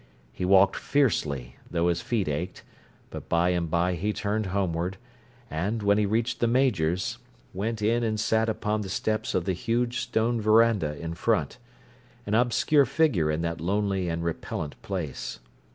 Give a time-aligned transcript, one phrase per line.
[0.33, 2.63] He walked fiercely, though his feet ached,
[3.11, 4.97] but by and by he turned homeward,
[5.47, 7.19] and, when he reached the Major's,
[7.53, 12.85] went in and sat upon the steps of the huge stone veranda in front—an obscure
[12.85, 15.37] figure in that lonely and repellent place.